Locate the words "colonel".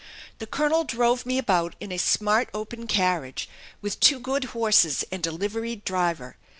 0.47-0.83